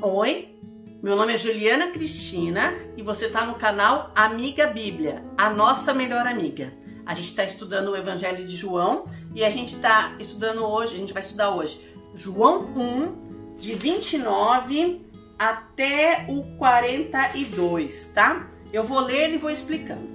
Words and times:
Oi, 0.00 0.56
meu 1.02 1.16
nome 1.16 1.34
é 1.34 1.36
Juliana 1.36 1.90
Cristina 1.90 2.72
e 2.96 3.02
você 3.02 3.26
está 3.26 3.44
no 3.44 3.54
canal 3.54 4.12
Amiga 4.14 4.68
Bíblia, 4.68 5.24
a 5.36 5.50
nossa 5.50 5.92
melhor 5.92 6.24
amiga. 6.24 6.72
A 7.04 7.14
gente 7.14 7.24
está 7.24 7.42
estudando 7.42 7.88
o 7.88 7.96
Evangelho 7.96 8.46
de 8.46 8.56
João 8.56 9.06
e 9.34 9.44
a 9.44 9.50
gente 9.50 9.74
está 9.74 10.14
estudando 10.20 10.62
hoje, 10.62 10.94
a 10.94 10.98
gente 10.98 11.12
vai 11.12 11.22
estudar 11.22 11.50
hoje 11.50 11.80
João 12.14 12.68
1, 12.76 13.56
de 13.58 13.72
29 13.74 15.04
até 15.36 16.26
o 16.28 16.44
42, 16.56 18.12
tá? 18.14 18.48
Eu 18.72 18.84
vou 18.84 19.00
ler 19.00 19.32
e 19.32 19.36
vou 19.36 19.50
explicando. 19.50 20.08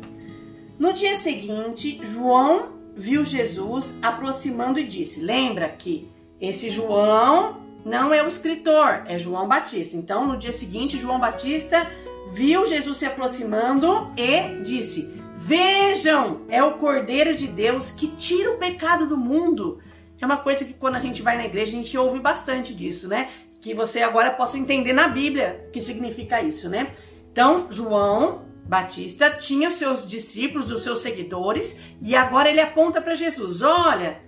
No 0.79 0.93
dia 0.93 1.17
seguinte, 1.17 1.99
João 2.05 2.71
viu 2.95 3.25
Jesus 3.25 3.97
aproximando 4.01 4.79
e 4.79 4.87
disse: 4.87 5.19
Lembra 5.19 5.67
que 5.67 6.09
esse 6.39 6.69
João 6.69 7.62
não 7.85 8.13
é 8.13 8.23
o 8.23 8.27
escritor, 8.27 9.03
é 9.05 9.17
João 9.17 9.47
Batista. 9.47 9.97
Então, 9.97 10.27
no 10.27 10.37
dia 10.37 10.53
seguinte, 10.53 10.97
João 10.97 11.19
Batista 11.19 11.89
viu 12.31 12.65
Jesus 12.65 12.97
se 12.97 13.05
aproximando 13.05 14.11
e 14.17 14.61
disse: 14.63 15.21
Vejam, 15.35 16.41
é 16.49 16.63
o 16.63 16.77
Cordeiro 16.77 17.35
de 17.35 17.47
Deus 17.47 17.91
que 17.91 18.07
tira 18.07 18.51
o 18.51 18.57
pecado 18.57 19.07
do 19.07 19.17
mundo. 19.17 19.79
É 20.19 20.25
uma 20.25 20.37
coisa 20.37 20.63
que 20.63 20.73
quando 20.73 20.95
a 20.95 20.99
gente 20.99 21.21
vai 21.21 21.35
na 21.35 21.45
igreja 21.45 21.73
a 21.73 21.81
gente 21.81 21.97
ouve 21.97 22.19
bastante 22.19 22.73
disso, 22.73 23.09
né? 23.09 23.29
Que 23.61 23.73
você 23.73 24.01
agora 24.01 24.31
possa 24.31 24.57
entender 24.57 24.93
na 24.93 25.09
Bíblia 25.09 25.65
o 25.67 25.71
que 25.71 25.81
significa 25.81 26.41
isso, 26.41 26.69
né? 26.69 26.91
Então, 27.31 27.67
João 27.69 28.45
Batista 28.65 29.29
tinha 29.31 29.67
os 29.67 29.75
seus 29.75 30.07
discípulos, 30.07 30.71
os 30.71 30.83
seus 30.83 30.99
seguidores, 30.99 31.77
e 32.01 32.15
agora 32.15 32.49
ele 32.49 32.61
aponta 32.61 33.01
para 33.01 33.15
Jesus: 33.15 33.61
Olha, 33.61 34.21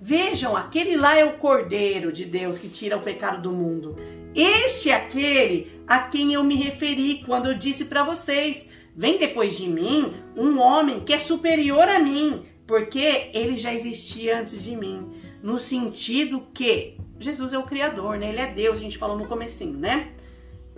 Vejam, 0.00 0.56
aquele 0.56 0.96
lá 0.96 1.16
é 1.16 1.24
o 1.24 1.38
Cordeiro 1.38 2.12
de 2.12 2.24
Deus 2.24 2.58
que 2.58 2.68
tira 2.68 2.96
o 2.96 3.02
pecado 3.02 3.42
do 3.42 3.52
mundo. 3.52 3.96
Este 4.34 4.90
é 4.90 4.94
aquele 4.94 5.80
a 5.86 6.00
quem 6.00 6.34
eu 6.34 6.44
me 6.44 6.54
referi 6.54 7.22
quando 7.24 7.46
eu 7.46 7.54
disse 7.54 7.86
para 7.86 8.04
vocês: 8.04 8.68
vem 8.94 9.18
depois 9.18 9.56
de 9.56 9.68
mim 9.68 10.12
um 10.36 10.58
homem 10.58 11.00
que 11.00 11.14
é 11.14 11.18
superior 11.18 11.88
a 11.88 11.98
mim, 11.98 12.42
porque 12.66 13.30
ele 13.32 13.56
já 13.56 13.72
existia 13.72 14.38
antes 14.38 14.62
de 14.62 14.76
mim. 14.76 15.10
No 15.42 15.58
sentido 15.58 16.46
que 16.52 16.98
Jesus 17.18 17.52
é 17.52 17.58
o 17.58 17.62
Criador, 17.62 18.18
né? 18.18 18.28
Ele 18.28 18.40
é 18.40 18.52
Deus, 18.52 18.78
a 18.78 18.82
gente 18.82 18.98
falou 18.98 19.16
no 19.16 19.26
comecinho, 19.26 19.78
né? 19.78 20.12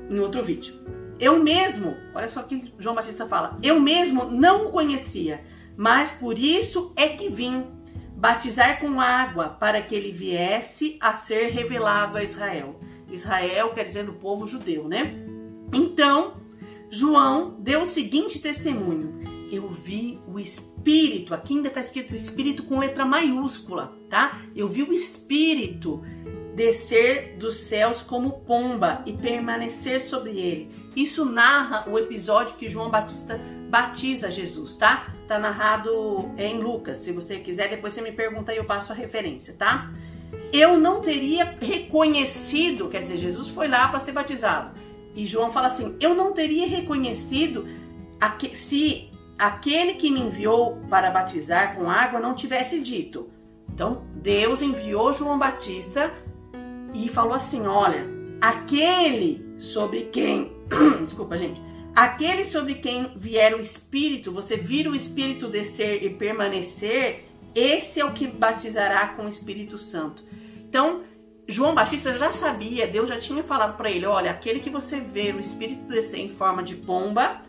Em 0.09 0.19
outro 0.20 0.42
vídeo. 0.42 0.75
Eu 1.19 1.42
mesmo, 1.42 1.97
olha 2.14 2.29
só 2.29 2.42
que 2.42 2.73
João 2.79 2.95
Batista 2.95 3.27
fala, 3.27 3.59
eu 3.61 3.81
mesmo 3.81 4.27
não 4.27 4.67
o 4.67 4.70
conhecia, 4.70 5.42
mas 5.77 6.12
por 6.12 6.39
isso 6.39 6.92
é 6.95 7.09
que 7.09 7.29
vim 7.29 7.67
batizar 8.19 8.80
com 8.80 9.00
água 9.00 9.48
para 9.48 9.80
que 9.80 9.94
ele 9.94 10.11
viesse 10.11 10.98
a 11.00 11.14
ser 11.14 11.50
revelado 11.50 12.19
a 12.19 12.24
Israel. 12.24 12.80
Israel 13.08 13.70
quer 13.70 13.84
dizer 13.84 14.08
o 14.08 14.14
povo 14.14 14.47
judeu, 14.47 14.88
né? 14.88 15.14
Então, 15.72 16.34
João 16.91 17.56
deu 17.61 17.83
o 17.83 17.86
seguinte 17.86 18.41
testemunho: 18.41 19.20
Eu 19.52 19.69
vi 19.69 20.19
o 20.27 20.39
Espírito, 20.41 21.33
aqui 21.33 21.55
ainda 21.55 21.69
está 21.69 21.80
escrito 21.80 22.16
Espírito 22.16 22.64
com 22.64 22.80
letra 22.80 23.06
maiúscula, 23.06 23.96
tá? 24.11 24.41
Eu 24.55 24.69
vi 24.69 24.83
o 24.83 24.92
Espírito 24.92 26.02
descer 26.59 27.37
dos 27.39 27.55
céus 27.55 28.03
como 28.03 28.41
pomba 28.41 29.01
e 29.06 29.12
permanecer 29.12 30.01
sobre 30.01 30.37
ele. 30.37 30.69
Isso 30.97 31.25
narra 31.25 31.89
o 31.89 31.97
episódio 31.97 32.56
que 32.56 32.69
João 32.69 32.91
Batista 32.91 33.41
batiza 33.70 34.28
Jesus, 34.28 34.75
tá? 34.75 35.12
Tá 35.29 35.39
narrado 35.39 36.33
em 36.36 36.59
Lucas. 36.59 36.98
Se 36.98 37.12
você 37.12 37.36
quiser, 37.36 37.70
depois 37.70 37.95
você 37.95 38.03
me 38.03 38.11
pergunta 38.11 38.53
e 38.53 38.56
eu 38.56 38.64
passo 38.64 38.91
a 38.91 38.95
referência, 38.97 39.55
tá? 39.55 39.92
Eu 40.53 40.77
não 40.77 41.01
teria 41.01 41.56
reconhecido, 41.61 42.89
quer 42.89 43.03
dizer, 43.03 43.19
Jesus 43.19 43.51
foi 43.51 43.69
lá 43.69 43.86
para 43.86 44.01
ser 44.01 44.11
batizado. 44.11 44.73
E 45.14 45.27
João 45.27 45.53
fala 45.53 45.69
assim: 45.69 45.97
Eu 46.01 46.12
não 46.12 46.33
teria 46.33 46.67
reconhecido 46.67 47.67
se 48.52 49.13
aquele 49.39 49.95
que 49.95 50.11
me 50.11 50.23
enviou 50.23 50.80
para 50.90 51.08
batizar 51.08 51.77
com 51.77 51.89
água 51.89 52.19
não 52.19 52.35
tivesse 52.35 52.80
dito. 52.80 53.30
Então, 53.73 54.02
Deus 54.17 54.61
enviou 54.61 55.13
João 55.13 55.39
Batista 55.39 56.13
e 57.05 57.09
falou 57.09 57.35
assim: 57.35 57.67
Olha, 57.67 58.07
aquele 58.41 59.55
sobre 59.57 60.05
quem. 60.13 60.53
Desculpa, 61.05 61.36
gente 61.36 61.69
Aquele 61.98 62.45
sobre 62.45 62.77
quem 62.77 63.11
vier 63.17 63.53
o 63.57 63.59
Espírito, 63.59 64.31
você 64.31 64.57
vira 64.57 64.89
o 64.89 64.95
Espírito 64.95 65.48
descer 65.48 66.01
e 66.05 66.08
permanecer, 66.08 67.25
esse 67.53 67.98
é 67.98 68.05
o 68.05 68.13
que 68.13 68.29
batizará 68.29 69.08
com 69.08 69.25
o 69.25 69.29
Espírito 69.29 69.77
Santo. 69.77 70.23
Então, 70.61 71.03
João 71.48 71.75
Batista 71.75 72.17
já 72.17 72.31
sabia, 72.31 72.87
Deus 72.87 73.08
já 73.08 73.19
tinha 73.19 73.42
falado 73.42 73.77
para 73.77 73.91
ele: 73.91 74.07
olha, 74.07 74.31
aquele 74.31 74.61
que 74.61 74.70
você 74.70 75.01
vê 75.01 75.33
o 75.33 75.41
Espírito 75.41 75.89
descer 75.89 76.20
em 76.20 76.29
forma 76.29 76.63
de 76.63 76.77
pomba, 76.77 77.42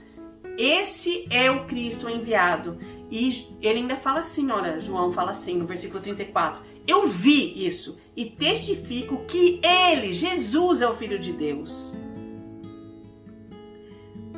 esse 0.58 1.28
é 1.30 1.52
o 1.52 1.66
Cristo 1.66 2.10
enviado. 2.10 2.80
E 3.12 3.56
ele 3.62 3.82
ainda 3.82 3.98
fala 3.98 4.22
assim: 4.22 4.50
olha, 4.50 4.80
João 4.80 5.12
fala 5.12 5.30
assim 5.30 5.58
no 5.58 5.68
versículo 5.68 6.02
34: 6.02 6.60
Eu 6.88 7.08
vi 7.08 7.66
isso 7.66 7.98
e 8.16 8.26
testifico 8.26 9.26
que 9.26 9.62
ele, 9.64 10.12
Jesus, 10.12 10.82
é 10.82 10.88
o 10.88 10.96
Filho 10.96 11.20
de 11.20 11.32
Deus. 11.32 11.94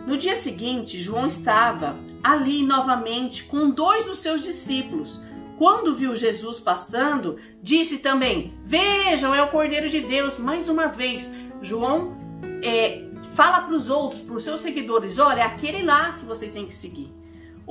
No 0.06 0.18
dia 0.18 0.36
seguinte, 0.36 1.00
João 1.00 1.28
estava 1.28 1.98
ali 2.24 2.64
novamente 2.64 3.44
com 3.44 3.70
dois 3.70 4.06
dos 4.06 4.20
seus 4.20 4.44
discípulos. 4.44 5.22
Quando 5.58 5.94
viu 5.94 6.16
Jesus 6.16 6.60
passando, 6.60 7.38
disse 7.62 8.00
também: 8.00 8.54
Vejam, 8.64 9.34
é 9.34 9.42
o 9.44 9.50
Cordeiro 9.50 9.90
de 9.90 10.02
Deus. 10.02 10.38
Mais 10.38 10.70
uma 10.70 10.88
vez, 10.88 11.30
João 11.62 12.18
é, 12.64 13.04
fala 13.36 13.62
para 13.62 13.76
os 13.76 13.90
outros, 13.90 14.22
para 14.22 14.36
os 14.36 14.44
seus 14.44 14.62
seguidores: 14.62 15.20
Olha, 15.20 15.42
é 15.42 15.46
aquele 15.46 15.84
lá 15.84 16.14
que 16.14 16.26
vocês 16.26 16.52
têm 16.52 16.66
que 16.66 16.74
seguir. 16.74 17.21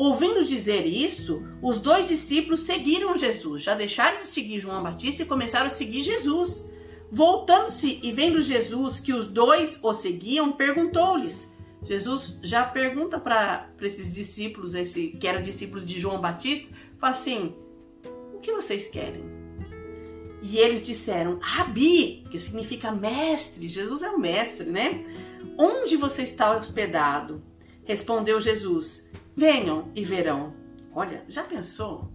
Ouvindo 0.00 0.46
dizer 0.46 0.86
isso, 0.86 1.42
os 1.60 1.78
dois 1.78 2.08
discípulos 2.08 2.60
seguiram 2.60 3.18
Jesus, 3.18 3.62
já 3.62 3.74
deixaram 3.74 4.20
de 4.20 4.28
seguir 4.28 4.58
João 4.58 4.82
Batista 4.82 5.22
e 5.22 5.26
começaram 5.26 5.66
a 5.66 5.68
seguir 5.68 6.02
Jesus. 6.02 6.70
Voltando-se 7.12 8.00
e 8.02 8.10
vendo 8.10 8.40
Jesus 8.40 8.98
que 8.98 9.12
os 9.12 9.26
dois 9.26 9.78
o 9.82 9.92
seguiam, 9.92 10.52
perguntou-lhes: 10.52 11.52
Jesus 11.82 12.40
já 12.42 12.64
pergunta 12.64 13.20
para 13.20 13.68
esses 13.82 14.14
discípulos, 14.14 14.74
esse 14.74 15.08
que 15.08 15.28
era 15.28 15.42
discípulo 15.42 15.84
de 15.84 15.98
João 15.98 16.18
Batista, 16.18 16.74
fala 16.98 17.12
assim: 17.12 17.54
o 18.32 18.38
que 18.38 18.52
vocês 18.52 18.88
querem? 18.88 19.22
E 20.40 20.56
eles 20.56 20.82
disseram: 20.82 21.38
Rabi, 21.42 22.24
que 22.30 22.38
significa 22.38 22.90
mestre. 22.90 23.68
Jesus 23.68 24.02
é 24.02 24.08
o 24.08 24.18
mestre, 24.18 24.70
né? 24.70 25.04
Onde 25.58 25.98
você 25.98 26.22
está 26.22 26.56
hospedado? 26.56 27.42
Respondeu 27.84 28.40
Jesus: 28.40 29.10
Venham 29.36 29.90
e 29.94 30.04
verão. 30.04 30.54
Olha, 30.92 31.24
já 31.28 31.42
pensou? 31.42 32.12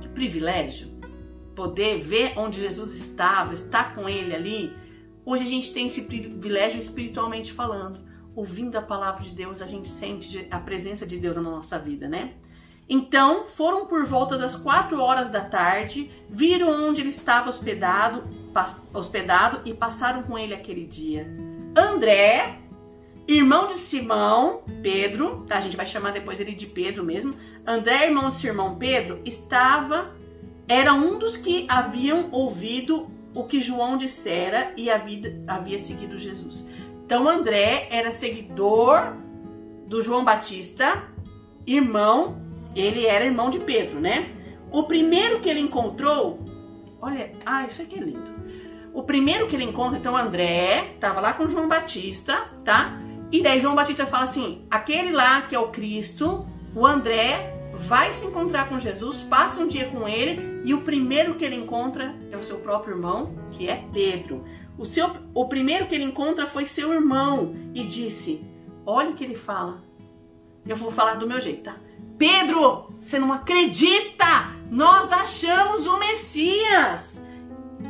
Que 0.00 0.08
privilégio 0.08 0.96
poder 1.54 2.00
ver 2.00 2.38
onde 2.38 2.60
Jesus 2.60 2.92
estava, 2.92 3.54
estar 3.54 3.94
com 3.94 4.08
ele 4.08 4.34
ali. 4.34 4.76
Hoje 5.24 5.44
a 5.44 5.48
gente 5.48 5.72
tem 5.72 5.86
esse 5.86 6.02
privilégio 6.02 6.78
espiritualmente 6.78 7.52
falando 7.52 8.06
ouvindo 8.36 8.76
a 8.76 8.82
palavra 8.82 9.22
de 9.24 9.34
Deus, 9.34 9.62
a 9.62 9.66
gente 9.66 9.88
sente 9.88 10.46
a 10.50 10.58
presença 10.58 11.06
de 11.06 11.16
Deus 11.16 11.36
na 11.36 11.42
nossa 11.42 11.78
vida, 11.78 12.06
né? 12.06 12.34
Então 12.88 13.46
foram 13.48 13.86
por 13.86 14.04
volta 14.04 14.36
das 14.36 14.54
quatro 14.54 15.00
horas 15.00 15.30
da 15.30 15.40
tarde, 15.40 16.10
viram 16.28 16.88
onde 16.88 17.00
ele 17.00 17.08
estava 17.08 17.48
hospedado, 17.48 18.24
hospedado 18.92 19.62
e 19.64 19.74
passaram 19.74 20.22
com 20.22 20.38
ele 20.38 20.54
aquele 20.54 20.86
dia. 20.86 21.26
André, 21.76 22.60
irmão 23.26 23.66
de 23.66 23.74
Simão, 23.74 24.62
Pedro, 24.82 25.44
tá? 25.48 25.58
A 25.58 25.60
gente 25.60 25.76
vai 25.76 25.86
chamar 25.86 26.12
depois 26.12 26.40
ele 26.40 26.54
de 26.54 26.66
Pedro 26.66 27.04
mesmo. 27.04 27.34
André, 27.66 28.06
irmão 28.06 28.30
de 28.30 28.36
seu 28.36 28.50
irmão 28.50 28.76
Pedro, 28.76 29.20
estava, 29.24 30.14
era 30.68 30.94
um 30.94 31.18
dos 31.18 31.36
que 31.36 31.66
haviam 31.68 32.28
ouvido 32.30 33.08
o 33.34 33.44
que 33.44 33.60
João 33.60 33.96
dissera 33.96 34.72
e 34.76 34.90
havia, 34.90 35.42
havia 35.46 35.78
seguido 35.78 36.18
Jesus. 36.18 36.66
Então 37.04 37.28
André 37.28 37.88
era 37.90 38.10
seguidor 38.10 39.14
do 39.86 40.02
João 40.02 40.24
Batista, 40.24 41.04
irmão, 41.66 42.40
ele 42.74 43.06
era 43.06 43.24
irmão 43.24 43.50
de 43.50 43.60
Pedro, 43.60 44.00
né? 44.00 44.30
O 44.70 44.84
primeiro 44.84 45.40
que 45.40 45.48
ele 45.48 45.60
encontrou, 45.60 46.40
olha, 47.00 47.30
ah, 47.44 47.64
isso 47.64 47.82
aqui 47.82 47.98
é 47.98 48.02
lindo. 48.02 48.34
O 48.92 49.02
primeiro 49.02 49.46
que 49.46 49.54
ele 49.54 49.64
encontra, 49.64 49.98
então 49.98 50.16
André, 50.16 50.96
tava 50.98 51.20
lá 51.20 51.32
com 51.32 51.50
João 51.50 51.68
Batista, 51.68 52.50
tá? 52.64 52.98
E 53.30 53.42
daí 53.42 53.60
João 53.60 53.74
Batista 53.74 54.06
fala 54.06 54.24
assim: 54.24 54.66
aquele 54.70 55.12
lá 55.12 55.42
que 55.42 55.54
é 55.54 55.58
o 55.58 55.68
Cristo, 55.68 56.46
o 56.74 56.86
André 56.86 57.52
vai 57.86 58.12
se 58.12 58.26
encontrar 58.26 58.68
com 58.68 58.78
Jesus, 58.78 59.22
passa 59.22 59.60
um 59.60 59.66
dia 59.66 59.88
com 59.88 60.08
ele 60.08 60.62
e 60.64 60.72
o 60.72 60.80
primeiro 60.80 61.34
que 61.34 61.44
ele 61.44 61.56
encontra 61.56 62.14
é 62.30 62.36
o 62.36 62.42
seu 62.42 62.58
próprio 62.58 62.94
irmão, 62.94 63.34
que 63.50 63.68
é 63.68 63.84
Pedro. 63.92 64.44
O, 64.78 64.84
seu, 64.84 65.10
o 65.34 65.46
primeiro 65.46 65.86
que 65.86 65.94
ele 65.94 66.04
encontra 66.04 66.46
foi 66.46 66.66
seu 66.66 66.92
irmão 66.92 67.54
e 67.74 67.82
disse: 67.82 68.44
Olha 68.84 69.10
o 69.10 69.14
que 69.14 69.24
ele 69.24 69.36
fala. 69.36 69.82
Eu 70.66 70.76
vou 70.76 70.90
falar 70.90 71.14
do 71.14 71.26
meu 71.26 71.40
jeito, 71.40 71.62
tá? 71.62 71.76
Pedro, 72.18 72.94
você 73.00 73.18
não 73.18 73.32
acredita! 73.32 74.26
Nós 74.70 75.12
achamos 75.12 75.86
o 75.86 75.98
Messias! 75.98 77.24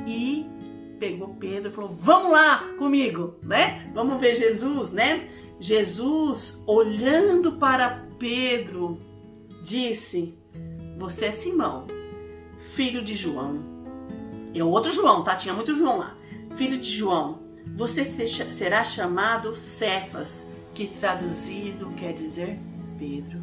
E 0.06 0.46
pegou 0.98 1.34
Pedro 1.40 1.70
e 1.70 1.72
falou: 1.72 1.90
"Vamos 1.90 2.32
lá 2.32 2.58
comigo, 2.78 3.36
né? 3.42 3.90
Vamos 3.94 4.20
ver 4.20 4.34
Jesus, 4.34 4.92
né?" 4.92 5.26
Jesus, 5.58 6.62
olhando 6.66 7.52
para 7.52 8.04
Pedro, 8.18 9.00
disse: 9.62 10.34
Você 10.98 11.26
é 11.26 11.32
Simão, 11.32 11.86
filho 12.60 13.02
de 13.02 13.14
João. 13.14 13.60
É 14.54 14.62
outro 14.62 14.90
João, 14.90 15.22
tá? 15.22 15.34
Tinha 15.34 15.54
muito 15.54 15.74
João 15.74 15.98
lá. 15.98 16.16
Filho 16.56 16.78
de 16.78 16.90
João, 16.90 17.40
você 17.74 18.04
será 18.04 18.84
chamado 18.84 19.54
Cefas, 19.54 20.46
que 20.74 20.86
traduzido 20.86 21.88
quer 21.96 22.14
dizer 22.14 22.58
Pedro. 22.98 23.40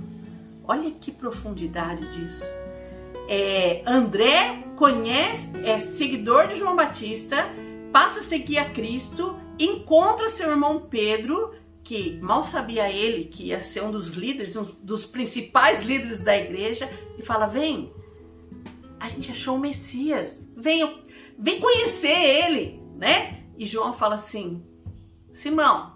Olha 0.63 0.89
que 0.91 1.11
profundidade 1.11 2.07
disso. 2.11 2.45
É, 3.35 3.81
André 3.87 4.63
conhece, 4.75 5.57
é 5.65 5.79
seguidor 5.79 6.45
de 6.45 6.53
João 6.53 6.75
Batista, 6.75 7.49
passa 7.91 8.19
a 8.19 8.21
seguir 8.21 8.59
a 8.59 8.69
Cristo, 8.69 9.35
encontra 9.59 10.29
seu 10.29 10.51
irmão 10.51 10.85
Pedro 10.87 11.51
que 11.83 12.19
mal 12.21 12.43
sabia 12.43 12.91
ele 12.91 13.25
que 13.25 13.45
ia 13.45 13.59
ser 13.59 13.83
um 13.83 13.89
dos 13.89 14.09
líderes, 14.09 14.55
um 14.55 14.63
dos 14.83 15.07
principais 15.07 15.81
líderes 15.81 16.19
da 16.19 16.37
igreja, 16.37 16.87
e 17.17 17.23
fala: 17.23 17.47
Vem, 17.47 17.91
a 18.99 19.07
gente 19.07 19.31
achou 19.31 19.55
o 19.55 19.59
Messias, 19.59 20.47
vem, 20.55 21.03
vem 21.35 21.59
conhecer 21.59 22.15
ele, 22.45 22.83
né? 22.95 23.45
E 23.57 23.65
João 23.65 23.93
fala 23.93 24.13
assim: 24.13 24.63
Simão, 25.31 25.95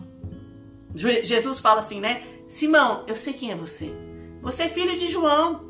Jesus 0.95 1.59
fala 1.59 1.81
assim, 1.81 1.99
né? 1.99 2.23
Simão, 2.47 3.03
eu 3.05 3.15
sei 3.15 3.33
quem 3.33 3.51
é 3.51 3.55
você. 3.55 3.91
Você 4.41 4.63
é 4.63 4.69
filho 4.69 4.97
de 4.97 5.07
João. 5.07 5.66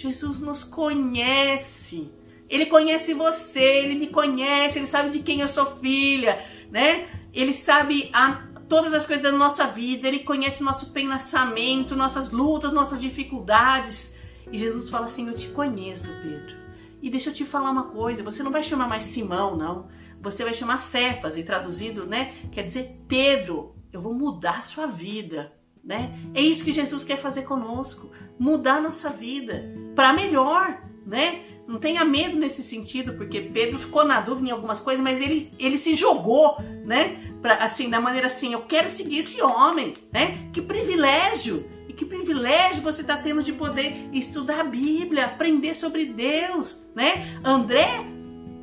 Jesus 0.00 0.38
nos 0.38 0.62
conhece. 0.62 2.12
Ele 2.48 2.66
conhece 2.66 3.12
você, 3.14 3.58
ele 3.58 3.96
me 3.96 4.06
conhece, 4.06 4.78
ele 4.78 4.86
sabe 4.86 5.10
de 5.10 5.18
quem 5.20 5.40
eu 5.40 5.48
sou 5.48 5.66
filha, 5.76 6.42
né? 6.70 7.08
Ele 7.32 7.52
sabe 7.52 8.08
a 8.12 8.48
todas 8.68 8.94
as 8.94 9.06
coisas 9.06 9.24
da 9.24 9.32
nossa 9.36 9.66
vida, 9.66 10.06
Ele 10.06 10.20
conhece 10.20 10.62
nosso 10.62 10.92
pensamento, 10.92 11.96
nossas 11.96 12.30
lutas, 12.30 12.72
nossas 12.72 12.98
dificuldades. 12.98 14.14
E 14.52 14.58
Jesus 14.58 14.88
fala 14.88 15.06
assim: 15.06 15.26
Eu 15.26 15.34
te 15.34 15.48
conheço, 15.48 16.08
Pedro. 16.22 16.56
E 17.02 17.10
deixa 17.10 17.30
eu 17.30 17.34
te 17.34 17.44
falar 17.44 17.70
uma 17.70 17.88
coisa: 17.88 18.22
você 18.22 18.42
não 18.42 18.52
vai 18.52 18.62
chamar 18.62 18.88
mais 18.88 19.04
Simão, 19.04 19.56
não. 19.56 19.88
Você 20.20 20.44
vai 20.44 20.52
chamar 20.52 20.78
Cefas, 20.78 21.36
e 21.36 21.44
traduzido, 21.44 22.06
né? 22.06 22.34
Quer 22.50 22.64
dizer, 22.64 23.00
Pedro, 23.06 23.76
eu 23.92 24.00
vou 24.00 24.14
mudar 24.14 24.58
a 24.58 24.62
sua 24.62 24.86
vida. 24.86 25.52
Né? 25.88 26.12
É 26.34 26.42
isso 26.42 26.62
que 26.62 26.70
Jesus 26.70 27.02
quer 27.02 27.16
fazer 27.16 27.44
conosco, 27.44 28.10
mudar 28.38 28.78
nossa 28.78 29.08
vida 29.08 29.74
para 29.94 30.12
melhor, 30.12 30.82
né? 31.06 31.40
Não 31.66 31.78
tenha 31.78 32.04
medo 32.04 32.36
nesse 32.36 32.62
sentido, 32.62 33.14
porque 33.14 33.40
Pedro 33.40 33.78
ficou 33.78 34.04
na 34.04 34.20
dúvida 34.20 34.48
em 34.48 34.50
algumas 34.50 34.82
coisas, 34.82 35.02
mas 35.02 35.18
ele, 35.18 35.50
ele 35.58 35.78
se 35.78 35.94
jogou, 35.94 36.58
né? 36.84 37.32
Pra, 37.40 37.54
assim, 37.54 37.88
da 37.88 38.02
maneira 38.02 38.26
assim, 38.26 38.52
eu 38.52 38.60
quero 38.66 38.90
seguir 38.90 39.20
esse 39.20 39.40
homem, 39.40 39.94
né? 40.12 40.50
Que 40.52 40.60
privilégio! 40.60 41.66
E 41.88 41.94
que 41.94 42.04
privilégio 42.04 42.82
você 42.82 43.00
está 43.00 43.16
tendo 43.16 43.42
de 43.42 43.54
poder 43.54 44.10
estudar 44.12 44.60
a 44.60 44.64
Bíblia, 44.64 45.24
aprender 45.24 45.72
sobre 45.72 46.04
Deus, 46.04 46.86
né? 46.94 47.40
André 47.42 48.04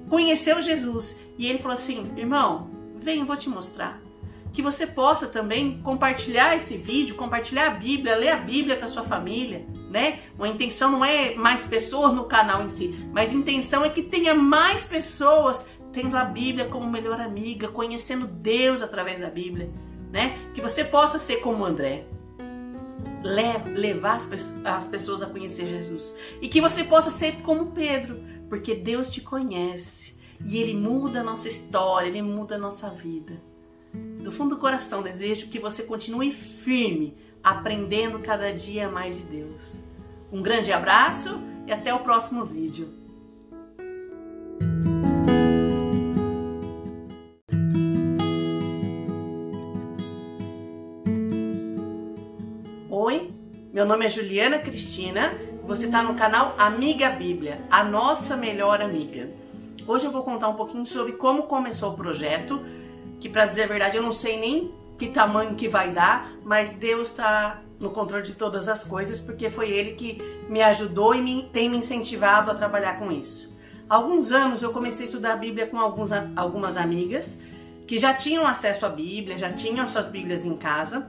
conheceu 0.07 0.61
Jesus 0.61 1.25
e 1.39 1.47
ele 1.47 1.57
falou 1.57 1.73
assim: 1.73 2.11
irmão, 2.15 2.69
vem, 2.95 3.21
eu 3.21 3.25
vou 3.25 3.35
te 3.35 3.49
mostrar. 3.49 4.04
Que 4.55 4.61
você 4.61 4.87
possa 4.87 5.27
também 5.27 5.81
compartilhar 5.81 6.55
esse 6.55 6.77
vídeo, 6.77 7.15
compartilhar 7.15 7.67
a 7.67 7.71
Bíblia, 7.71 8.15
ler 8.15 8.29
a 8.29 8.37
Bíblia 8.37 8.77
com 8.77 8.85
a 8.85 8.87
sua 8.87 9.03
família, 9.03 9.65
né? 9.91 10.21
Uma 10.37 10.47
intenção 10.47 10.89
não 10.89 11.03
é 11.03 11.35
mais 11.35 11.65
pessoas 11.65 12.13
no 12.13 12.23
canal 12.23 12.63
em 12.63 12.69
si, 12.69 13.05
mas 13.11 13.31
a 13.31 13.33
intenção 13.33 13.83
é 13.83 13.89
que 13.89 14.01
tenha 14.01 14.33
mais 14.33 14.85
pessoas 14.85 15.65
tendo 15.91 16.15
a 16.15 16.23
Bíblia 16.23 16.69
como 16.69 16.89
melhor 16.89 17.19
amiga, 17.19 17.67
conhecendo 17.67 18.25
Deus 18.25 18.81
através 18.81 19.19
da 19.19 19.29
Bíblia, 19.29 19.69
né? 20.09 20.37
Que 20.53 20.61
você 20.61 20.85
possa 20.85 21.19
ser 21.19 21.41
como 21.41 21.65
André, 21.65 22.05
levar 23.75 24.21
as 24.63 24.85
pessoas 24.87 25.21
a 25.21 25.25
conhecer 25.25 25.65
Jesus 25.65 26.15
e 26.41 26.47
que 26.47 26.61
você 26.61 26.81
possa 26.81 27.11
ser 27.11 27.41
como 27.41 27.71
Pedro, 27.71 28.17
porque 28.47 28.73
Deus 28.73 29.09
te 29.09 29.19
conhece 29.19 30.15
e 30.45 30.59
Ele 30.59 30.75
muda 30.75 31.19
a 31.19 31.23
nossa 31.25 31.49
história, 31.49 32.07
Ele 32.07 32.21
muda 32.21 32.55
a 32.55 32.57
nossa 32.57 32.89
vida. 32.89 33.33
Do 34.25 34.31
fundo 34.31 34.55
do 34.55 34.59
coração 34.59 35.03
desejo 35.03 35.49
que 35.49 35.59
você 35.59 35.83
continue 35.83 36.31
firme, 36.31 37.15
aprendendo 37.43 38.17
cada 38.17 38.51
dia 38.51 38.89
mais 38.89 39.15
de 39.15 39.23
Deus. 39.23 39.85
Um 40.31 40.41
grande 40.41 40.73
abraço 40.73 41.39
e 41.67 41.71
até 41.71 41.93
o 41.93 41.99
próximo 41.99 42.43
vídeo. 42.43 43.05
Meu 53.71 53.85
nome 53.85 54.05
é 54.05 54.09
Juliana 54.09 54.57
Cristina, 54.57 55.37
você 55.67 55.85
está 55.85 56.01
no 56.01 56.15
canal 56.15 56.55
Amiga 56.57 57.09
Bíblia, 57.09 57.61
a 57.69 57.83
nossa 57.83 58.37
melhor 58.37 58.81
amiga. 58.81 59.29
Hoje 59.85 60.05
eu 60.05 60.11
vou 60.11 60.23
contar 60.23 60.47
um 60.47 60.55
pouquinho 60.55 60.87
sobre 60.87 61.13
como 61.13 61.43
começou 61.43 61.91
o 61.91 61.95
projeto, 61.95 62.65
que 63.25 63.29
para 63.29 63.47
dizer 63.47 63.63
a 63.63 63.67
verdade 63.67 63.97
eu 63.97 64.03
não 64.03 64.11
sei 64.11 64.39
nem 64.39 64.71
que 64.99 65.07
tamanho 65.07 65.55
que 65.55 65.67
vai 65.67 65.91
dar, 65.91 66.31
mas 66.43 66.73
Deus 66.73 67.09
está 67.09 67.59
no 67.79 67.89
controle 67.89 68.23
de 68.23 68.35
todas 68.35 68.69
as 68.69 68.83
coisas, 68.83 69.19
porque 69.19 69.49
foi 69.49 69.71
Ele 69.71 69.93
que 69.93 70.19
me 70.47 70.61
ajudou 70.61 71.15
e 71.15 71.21
me, 71.23 71.49
tem 71.51 71.67
me 71.67 71.75
incentivado 71.75 72.51
a 72.51 72.53
trabalhar 72.53 72.99
com 72.99 73.11
isso. 73.11 73.57
Há 73.89 73.95
alguns 73.95 74.31
anos 74.31 74.61
eu 74.61 74.71
comecei 74.71 75.05
a 75.05 75.07
estudar 75.07 75.33
a 75.33 75.37
Bíblia 75.37 75.65
com 75.65 75.79
alguns, 75.79 76.11
algumas 76.35 76.77
amigas 76.77 77.35
que 77.87 77.97
já 77.97 78.13
tinham 78.13 78.45
acesso 78.45 78.85
à 78.85 78.89
Bíblia, 78.89 79.39
já 79.39 79.51
tinham 79.51 79.87
suas 79.87 80.07
Bíblias 80.07 80.45
em 80.45 80.55
casa, 80.55 81.07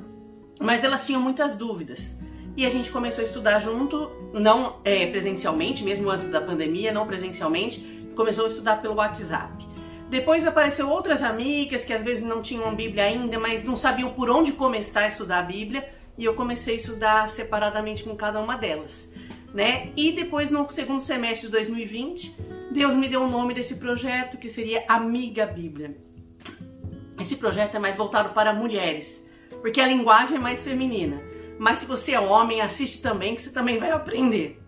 mas 0.59 0.83
elas 0.83 1.07
tinham 1.07 1.21
muitas 1.21 1.55
dúvidas 1.55 2.17
e 2.57 2.65
a 2.65 2.71
gente 2.71 2.91
começou 2.91 3.23
a 3.23 3.27
estudar 3.27 3.59
junto, 3.59 4.11
não 4.33 4.77
é, 4.85 5.07
presencialmente, 5.07 5.85
mesmo 5.85 6.09
antes 6.09 6.29
da 6.29 6.41
pandemia, 6.41 6.93
não 6.93 7.07
presencialmente, 7.07 7.81
começou 8.17 8.47
a 8.47 8.49
estudar 8.49 8.81
pelo 8.81 8.95
WhatsApp. 8.95 9.66
Depois 10.09 10.47
apareceu 10.47 10.89
outras 10.89 11.23
amigas 11.23 11.85
que 11.85 11.93
às 11.93 12.03
vezes 12.03 12.23
não 12.23 12.41
tinham 12.41 12.75
Bíblia 12.75 13.05
ainda, 13.05 13.39
mas 13.41 13.65
não 13.65 13.75
sabiam 13.75 14.13
por 14.13 14.31
onde 14.31 14.53
começar 14.53 15.01
a 15.01 15.09
estudar 15.09 15.41
a 15.41 15.43
Bíblia, 15.43 15.89
e 16.17 16.25
eu 16.25 16.35
comecei 16.35 16.75
a 16.75 16.77
estudar 16.79 17.29
separadamente 17.29 18.05
com 18.05 18.15
cada 18.17 18.41
uma 18.41 18.57
delas. 18.57 19.11
Né? 19.53 19.91
E 19.97 20.13
depois, 20.13 20.51
no 20.51 20.69
segundo 20.71 21.01
semestre 21.01 21.47
de 21.49 21.53
2020, 21.53 22.37
Deus 22.71 22.95
me 22.95 23.09
deu 23.09 23.23
o 23.23 23.29
nome 23.29 23.53
desse 23.55 23.77
projeto, 23.77 24.37
que 24.37 24.49
seria 24.49 24.85
Amiga 24.89 25.45
Bíblia. 25.47 25.97
Esse 27.19 27.37
projeto 27.37 27.77
é 27.77 27.79
mais 27.79 27.97
voltado 27.97 28.31
para 28.31 28.53
mulheres, 28.53 29.27
porque 29.61 29.81
a 29.81 29.89
linguagem 29.89 30.37
é 30.37 30.41
mais 30.41 30.63
feminina. 30.63 31.19
Mas 31.59 31.81
se 31.81 31.87
você 31.87 32.13
é 32.13 32.21
homem, 32.21 32.61
assiste 32.61 33.01
também, 33.01 33.35
que 33.35 33.43
você 33.43 33.53
também 33.53 33.79
vai 33.79 33.91
aprender. 33.91 34.61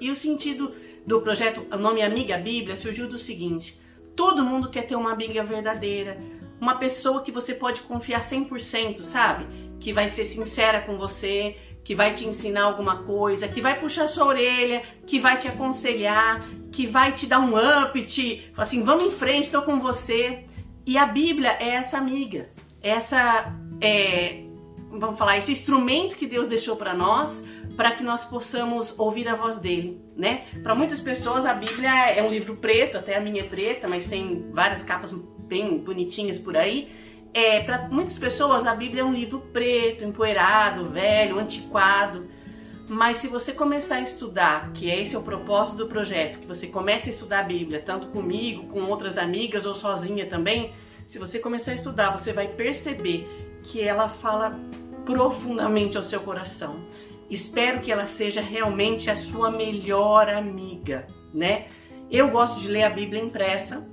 E 0.00 0.10
o 0.10 0.16
sentido 0.16 0.72
do 1.06 1.20
projeto, 1.20 1.66
o 1.70 1.76
nome 1.76 2.02
Amiga 2.02 2.38
Bíblia, 2.38 2.76
surgiu 2.76 3.06
do 3.06 3.18
seguinte: 3.18 3.78
todo 4.16 4.44
mundo 4.44 4.70
quer 4.70 4.82
ter 4.82 4.96
uma 4.96 5.12
amiga 5.12 5.42
verdadeira, 5.42 6.18
uma 6.60 6.76
pessoa 6.76 7.22
que 7.22 7.32
você 7.32 7.54
pode 7.54 7.82
confiar 7.82 8.20
100%, 8.20 9.00
sabe? 9.00 9.46
Que 9.80 9.92
vai 9.92 10.08
ser 10.08 10.24
sincera 10.24 10.80
com 10.80 10.96
você, 10.96 11.56
que 11.84 11.94
vai 11.94 12.12
te 12.12 12.26
ensinar 12.26 12.64
alguma 12.64 13.02
coisa, 13.02 13.46
que 13.46 13.60
vai 13.60 13.78
puxar 13.78 14.08
sua 14.08 14.24
orelha, 14.24 14.82
que 15.06 15.20
vai 15.20 15.36
te 15.36 15.46
aconselhar, 15.46 16.42
que 16.72 16.86
vai 16.86 17.12
te 17.12 17.26
dar 17.26 17.40
um 17.40 17.54
up, 17.56 18.02
te 18.04 18.50
assim, 18.56 18.82
vamos 18.82 19.04
em 19.04 19.10
frente, 19.10 19.50
tô 19.50 19.62
com 19.62 19.78
você. 19.78 20.44
E 20.86 20.96
a 20.96 21.06
Bíblia 21.06 21.56
é 21.60 21.70
essa 21.70 21.98
amiga, 21.98 22.48
essa 22.82 23.54
é, 23.80 24.44
vamos 24.90 25.18
falar, 25.18 25.38
esse 25.38 25.52
instrumento 25.52 26.16
que 26.16 26.26
Deus 26.26 26.46
deixou 26.46 26.76
para 26.76 26.94
nós, 26.94 27.44
para 27.76 27.92
que 27.92 28.02
nós 28.02 28.24
possamos 28.24 28.94
ouvir 28.98 29.28
a 29.28 29.34
voz 29.34 29.58
dele, 29.58 30.00
né? 30.16 30.44
Para 30.62 30.74
muitas 30.74 31.00
pessoas 31.00 31.44
a 31.44 31.54
Bíblia 31.54 32.10
é 32.10 32.22
um 32.22 32.30
livro 32.30 32.56
preto, 32.56 32.98
até 32.98 33.16
a 33.16 33.20
minha 33.20 33.42
é 33.42 33.46
preta, 33.46 33.88
mas 33.88 34.06
tem 34.06 34.46
várias 34.50 34.84
capas 34.84 35.12
bem 35.12 35.78
bonitinhas 35.78 36.38
por 36.38 36.56
aí. 36.56 36.90
É, 37.32 37.60
para 37.60 37.88
muitas 37.88 38.18
pessoas 38.18 38.64
a 38.66 38.74
Bíblia 38.74 39.02
é 39.02 39.04
um 39.04 39.12
livro 39.12 39.40
preto, 39.52 40.04
empoeirado, 40.04 40.88
velho, 40.88 41.38
antiquado. 41.38 42.28
Mas 42.88 43.16
se 43.16 43.28
você 43.28 43.52
começar 43.52 43.96
a 43.96 44.00
estudar, 44.02 44.70
que 44.72 44.90
é 44.90 45.00
esse 45.02 45.16
é 45.16 45.18
o 45.18 45.22
propósito 45.22 45.78
do 45.78 45.86
projeto, 45.86 46.38
que 46.38 46.46
você 46.46 46.66
comece 46.66 47.08
a 47.08 47.12
estudar 47.12 47.40
a 47.40 47.42
Bíblia, 47.42 47.80
tanto 47.80 48.08
comigo, 48.08 48.68
com 48.68 48.82
outras 48.82 49.16
amigas 49.18 49.64
ou 49.64 49.74
sozinha 49.74 50.26
também, 50.26 50.72
se 51.06 51.18
você 51.18 51.38
começar 51.38 51.72
a 51.72 51.74
estudar, 51.74 52.10
você 52.10 52.32
vai 52.32 52.46
perceber 52.46 53.26
que 53.62 53.80
ela 53.80 54.08
fala 54.08 54.58
profundamente 55.04 55.96
ao 55.96 56.02
seu 56.02 56.20
coração. 56.20 56.80
Espero 57.34 57.80
que 57.80 57.90
ela 57.90 58.06
seja 58.06 58.40
realmente 58.40 59.10
a 59.10 59.16
sua 59.16 59.50
melhor 59.50 60.28
amiga, 60.28 61.08
né? 61.32 61.66
Eu 62.08 62.30
gosto 62.30 62.60
de 62.60 62.68
ler 62.68 62.84
a 62.84 62.90
Bíblia 62.90 63.20
impressa, 63.20 63.84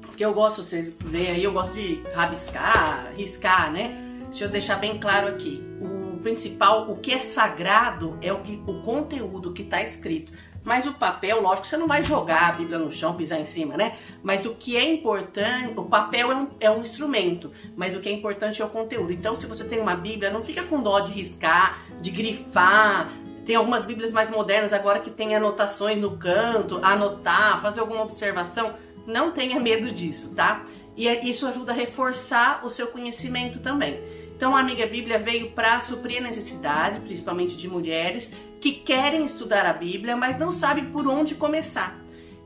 porque 0.00 0.24
eu 0.24 0.32
gosto, 0.32 0.62
vocês 0.62 0.96
veem 1.04 1.30
aí, 1.32 1.42
eu 1.42 1.50
gosto 1.50 1.74
de 1.74 2.00
rabiscar, 2.14 3.12
riscar, 3.16 3.72
né? 3.72 4.20
Deixa 4.26 4.44
eu 4.44 4.48
deixar 4.48 4.76
bem 4.76 5.00
claro 5.00 5.26
aqui. 5.26 5.60
O 5.80 6.18
principal, 6.18 6.88
o 6.88 7.00
que 7.00 7.10
é 7.10 7.18
sagrado 7.18 8.16
é 8.22 8.32
o 8.32 8.40
que 8.40 8.62
o 8.64 8.80
conteúdo 8.82 9.52
que 9.52 9.62
está 9.62 9.82
escrito. 9.82 10.32
Mas 10.62 10.86
o 10.86 10.92
papel, 10.92 11.40
lógico, 11.40 11.66
você 11.66 11.76
não 11.76 11.86
vai 11.86 12.02
jogar 12.02 12.48
a 12.48 12.52
Bíblia 12.52 12.78
no 12.78 12.90
chão, 12.90 13.16
pisar 13.16 13.40
em 13.40 13.44
cima, 13.44 13.76
né? 13.76 13.96
Mas 14.22 14.44
o 14.44 14.54
que 14.54 14.76
é 14.76 14.84
importante, 14.84 15.72
o 15.76 15.84
papel 15.84 16.30
é 16.30 16.36
um, 16.36 16.48
é 16.60 16.70
um 16.70 16.82
instrumento, 16.82 17.50
mas 17.74 17.96
o 17.96 18.00
que 18.00 18.08
é 18.08 18.12
importante 18.12 18.60
é 18.60 18.64
o 18.64 18.68
conteúdo. 18.68 19.12
Então, 19.12 19.34
se 19.34 19.46
você 19.46 19.64
tem 19.64 19.80
uma 19.80 19.96
Bíblia, 19.96 20.30
não 20.30 20.42
fica 20.42 20.62
com 20.62 20.82
dó 20.82 21.00
de 21.00 21.12
riscar, 21.12 21.82
de 22.00 22.10
grifar. 22.10 23.10
Tem 23.46 23.56
algumas 23.56 23.84
Bíblias 23.84 24.12
mais 24.12 24.30
modernas 24.30 24.72
agora 24.72 25.00
que 25.00 25.10
tem 25.10 25.34
anotações 25.34 25.98
no 25.98 26.18
canto, 26.18 26.78
anotar, 26.84 27.60
fazer 27.62 27.80
alguma 27.80 28.02
observação. 28.02 28.74
Não 29.06 29.30
tenha 29.30 29.58
medo 29.58 29.90
disso, 29.90 30.34
tá? 30.34 30.62
E 30.94 31.08
é, 31.08 31.24
isso 31.24 31.46
ajuda 31.46 31.72
a 31.72 31.74
reforçar 31.74 32.60
o 32.64 32.70
seu 32.70 32.88
conhecimento 32.88 33.60
também. 33.60 33.98
Então, 34.40 34.56
a 34.56 34.60
Amiga 34.60 34.86
Bíblia 34.86 35.18
veio 35.18 35.50
para 35.50 35.78
suprir 35.80 36.16
a 36.16 36.22
necessidade, 36.22 37.00
principalmente 37.00 37.54
de 37.58 37.68
mulheres 37.68 38.32
que 38.58 38.72
querem 38.72 39.22
estudar 39.22 39.66
a 39.66 39.72
Bíblia, 39.74 40.16
mas 40.16 40.38
não 40.38 40.50
sabem 40.50 40.86
por 40.86 41.06
onde 41.06 41.34
começar. 41.34 41.94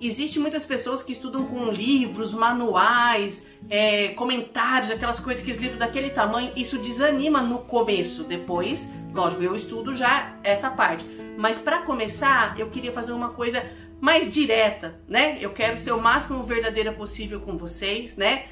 Existem 0.01 0.43
muitas 0.43 0.65
pessoas 0.67 1.05
que 1.05 1.13
estudam 1.13 1.47
com 1.47 1.71
livros, 1.71 2.35
manuais, 2.35 3.47
é, 3.71 4.09
comentários, 4.09 4.91
aquelas 4.91 5.21
coisas, 5.21 5.41
que 5.41 5.53
livros 5.53 5.79
daquele 5.79 6.11
tamanho, 6.11 6.51
isso 6.57 6.79
desanima 6.79 7.41
no 7.41 7.61
começo. 7.61 8.25
Depois, 8.25 8.91
lógico, 9.13 9.45
eu 9.45 9.55
estudo 9.55 9.95
já 9.95 10.37
essa 10.43 10.71
parte. 10.73 11.07
Mas 11.39 11.59
para 11.59 11.83
começar, 11.83 12.59
eu 12.59 12.71
queria 12.71 12.91
fazer 12.91 13.13
uma 13.13 13.29
coisa 13.29 13.65
mais 14.01 14.33
direta, 14.33 15.01
né? 15.07 15.39
Eu 15.41 15.53
quero 15.53 15.77
ser 15.77 15.93
o 15.93 16.01
máximo 16.01 16.43
verdadeira 16.43 16.93
possível 16.93 17.41
com 17.41 17.57
vocês, 17.57 18.17
né? 18.17 18.47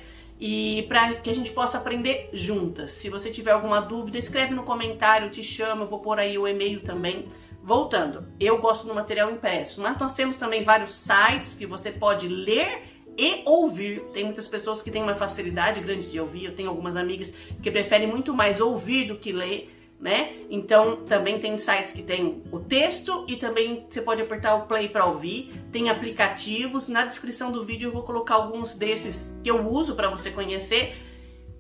E 0.45 0.83
para 0.89 1.15
que 1.15 1.31
a 1.31 1.33
gente 1.33 1.53
possa 1.53 1.79
aprender 1.79 2.29
juntas. 2.33 2.91
Se 2.95 3.09
você 3.09 3.31
tiver 3.31 3.53
alguma 3.53 3.81
dúvida, 3.81 4.19
escreve 4.19 4.53
no 4.53 4.65
comentário, 4.65 5.31
te 5.31 5.41
chamo, 5.41 5.85
eu 5.85 5.89
vou 5.89 6.01
pôr 6.01 6.19
aí 6.19 6.37
o 6.37 6.49
e-mail 6.49 6.81
também. 6.81 7.27
Voltando, 7.63 8.27
eu 8.41 8.59
gosto 8.59 8.85
do 8.85 8.93
material 8.93 9.31
impresso, 9.31 9.81
mas 9.81 9.97
nós 9.97 10.15
temos 10.15 10.35
também 10.35 10.65
vários 10.65 10.95
sites 10.95 11.55
que 11.55 11.65
você 11.65 11.93
pode 11.93 12.27
ler 12.27 12.83
e 13.17 13.45
ouvir. 13.47 14.01
Tem 14.13 14.25
muitas 14.25 14.49
pessoas 14.49 14.83
que 14.83 14.91
têm 14.91 15.05
uma 15.05 15.15
facilidade 15.15 15.81
grande 15.81 16.11
de 16.11 16.19
ouvir, 16.19 16.47
eu 16.47 16.57
tenho 16.57 16.71
algumas 16.71 16.97
amigas 16.97 17.33
que 17.63 17.71
preferem 17.71 18.09
muito 18.09 18.35
mais 18.35 18.61
ouvir 18.61 19.05
do 19.05 19.15
que 19.15 19.31
ler 19.31 19.71
né? 20.03 20.33
Então 20.51 20.97
também 20.97 21.39
tem 21.39 21.57
sites 21.57 21.93
que 21.93 22.03
tem 22.03 22.43
o 22.51 22.59
texto 22.59 23.25
e 23.29 23.37
também 23.37 23.87
você 23.89 24.03
pode 24.03 24.21
apertar 24.21 24.57
o 24.57 24.67
play 24.67 24.89
para 24.89 25.07
ouvir. 25.07 25.53
Tem 25.71 25.89
aplicativos. 25.89 26.89
Na 26.89 27.07
descrição 27.07 27.53
do 27.53 27.65
vídeo 27.65 27.87
eu 27.87 27.93
vou 27.93 28.03
colocar 28.03 28.35
alguns 28.35 28.75
desses 28.75 29.39
que 29.45 29.51
eu 29.51 29.65
uso 29.65 29.95
para 29.95 30.11
você 30.11 30.33
conhecer. 30.33 30.97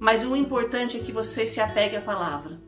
Mas 0.00 0.25
o 0.25 0.34
importante 0.34 0.96
é 0.96 1.00
que 1.00 1.12
você 1.12 1.46
se 1.46 1.61
apegue 1.61 1.94
à 1.94 2.00
palavra. 2.00 2.61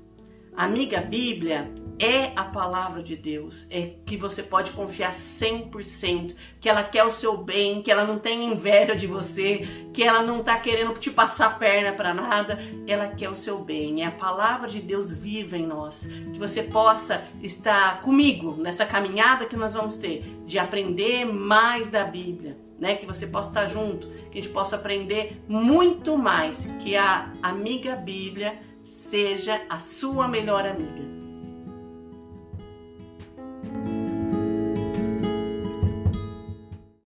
Amiga 0.57 1.00
Bíblia 1.00 1.69
é 1.99 2.33
a 2.37 2.45
palavra 2.45 3.03
de 3.03 3.17
Deus, 3.17 3.67
é 3.71 3.93
que 4.05 4.17
você 4.17 4.43
pode 4.43 4.73
confiar 4.73 5.13
100%, 5.13 6.35
que 6.61 6.69
ela 6.69 6.83
quer 6.83 7.05
o 7.05 7.11
seu 7.11 7.37
bem, 7.37 7.83
que 7.83 7.91
ela 7.91 8.05
não 8.05 8.19
tem 8.19 8.53
inveja 8.53 8.97
de 8.97 9.07
você, 9.07 9.67
que 9.93 10.03
ela 10.03 10.23
não 10.23 10.41
está 10.41 10.59
querendo 10.59 10.99
te 10.99 11.11
passar 11.11 11.59
perna 11.59 11.93
para 11.93 12.13
nada, 12.13 12.59
ela 12.87 13.09
quer 13.09 13.31
o 13.31 13.35
seu 13.35 13.61
bem. 13.61 14.03
É 14.03 14.07
a 14.07 14.11
palavra 14.11 14.69
de 14.69 14.81
Deus 14.81 15.13
viva 15.13 15.57
em 15.57 15.67
nós, 15.67 16.07
que 16.33 16.39
você 16.39 16.63
possa 16.63 17.25
estar 17.43 18.01
comigo 18.03 18.57
nessa 18.59 18.85
caminhada 18.85 19.47
que 19.47 19.57
nós 19.57 19.75
vamos 19.75 19.97
ter 19.97 20.25
de 20.45 20.59
aprender 20.59 21.25
mais 21.25 21.89
da 21.89 22.05
Bíblia. 22.05 22.63
Né, 22.77 22.97
que 22.97 23.07
você 23.07 23.25
possa 23.25 23.49
estar 23.51 23.67
junto, 23.69 24.09
que 24.33 24.39
a 24.39 24.43
gente 24.43 24.53
possa 24.53 24.75
aprender 24.75 25.41
muito 25.49 26.19
mais, 26.19 26.67
que 26.81 26.97
a 26.97 27.33
amiga 27.41 27.95
Bíblia 27.95 28.59
seja 28.85 29.63
a 29.71 29.79
sua 29.79 30.27
melhor 30.27 30.67
amiga. 30.67 31.13